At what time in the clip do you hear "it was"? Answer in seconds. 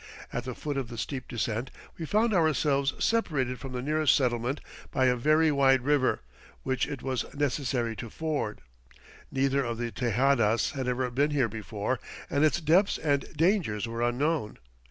6.87-7.31